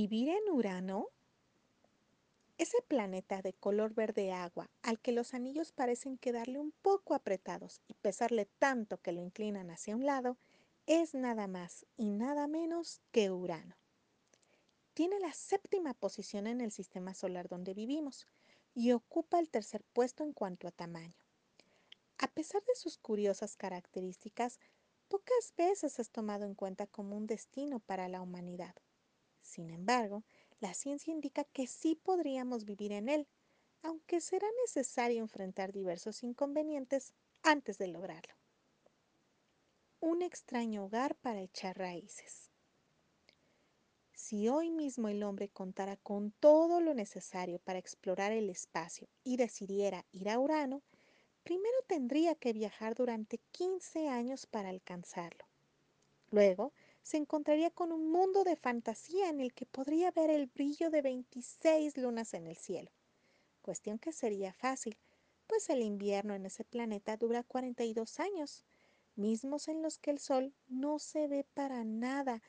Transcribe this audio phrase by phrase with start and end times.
[0.00, 1.08] ¿Vivir en Urano?
[2.56, 7.82] Ese planeta de color verde agua, al que los anillos parecen quedarle un poco apretados
[7.88, 10.36] y pesarle tanto que lo inclinan hacia un lado,
[10.86, 13.74] es nada más y nada menos que Urano.
[14.94, 18.28] Tiene la séptima posición en el sistema solar donde vivimos
[18.76, 21.18] y ocupa el tercer puesto en cuanto a tamaño.
[22.18, 24.60] A pesar de sus curiosas características,
[25.08, 28.76] pocas veces es tomado en cuenta como un destino para la humanidad.
[29.48, 30.24] Sin embargo,
[30.60, 33.26] la ciencia indica que sí podríamos vivir en él,
[33.82, 38.34] aunque será necesario enfrentar diversos inconvenientes antes de lograrlo.
[40.00, 42.50] Un extraño hogar para echar raíces.
[44.12, 49.38] Si hoy mismo el hombre contara con todo lo necesario para explorar el espacio y
[49.38, 50.82] decidiera ir a Urano,
[51.42, 55.46] primero tendría que viajar durante 15 años para alcanzarlo.
[56.30, 56.74] Luego,
[57.08, 61.00] se encontraría con un mundo de fantasía en el que podría ver el brillo de
[61.00, 62.90] 26 lunas en el cielo.
[63.62, 64.98] Cuestión que sería fácil,
[65.46, 68.66] pues el invierno en ese planeta dura 42 años,
[69.16, 72.42] mismos en los que el sol no se ve para nada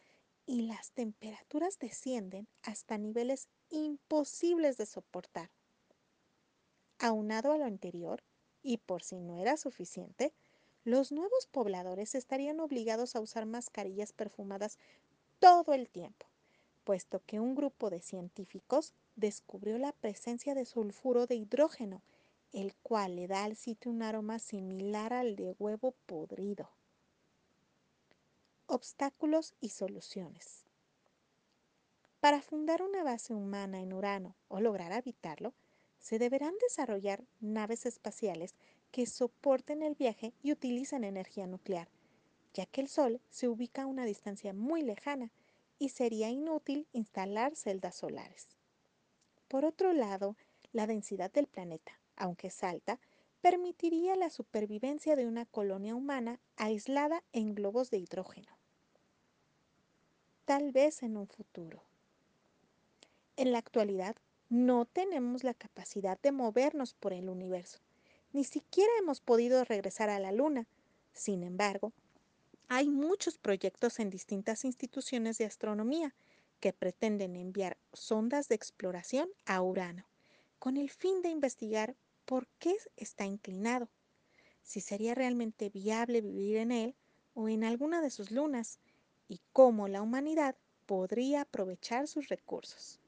[0.45, 5.52] y las temperaturas descienden hasta niveles imposibles de soportar.
[6.98, 8.26] Aunado a lo anterior,
[8.61, 10.33] y por si no era suficiente,
[10.83, 14.77] los nuevos pobladores estarían obligados a usar mascarillas perfumadas
[15.39, 16.27] todo el tiempo,
[16.83, 22.02] puesto que un grupo de científicos descubrió la presencia de sulfuro de hidrógeno,
[22.53, 26.69] el cual le da al sitio un aroma similar al de huevo podrido.
[28.66, 30.66] Obstáculos y soluciones.
[32.19, 35.53] Para fundar una base humana en Urano o lograr habitarlo,
[35.99, 38.55] se deberán desarrollar naves espaciales
[38.92, 41.88] que soporten el viaje y utilicen energía nuclear,
[42.54, 45.32] ya que el Sol se ubica a una distancia muy lejana
[45.78, 48.48] y sería inútil instalar celdas solares.
[49.48, 50.36] Por otro lado,
[50.73, 53.00] la densidad del planeta, aunque es alta,
[53.42, 58.58] permitiría la supervivencia de una colonia humana aislada en globos de hidrógeno.
[60.45, 61.83] Tal vez en un futuro.
[63.38, 64.16] En la actualidad,
[64.49, 67.80] no tenemos la capacidad de movernos por el universo.
[68.32, 70.67] Ni siquiera hemos podido regresar a la Luna.
[71.14, 71.94] Sin embargo,
[72.67, 76.14] hay muchos proyectos en distintas instituciones de astronomía
[76.60, 80.06] que pretenden enviar sondas de exploración a Urano,
[80.60, 81.95] con el fin de investigar
[82.26, 83.90] por qué está inclinado,
[84.61, 86.96] si sería realmente viable vivir en él
[87.34, 88.80] o en alguna de sus lunas,
[89.28, 93.00] y cómo la humanidad podría aprovechar sus recursos.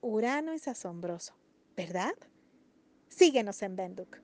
[0.00, 1.34] Urano es asombroso,
[1.76, 2.14] ¿verdad?
[3.08, 4.18] Síguenos en Benduk.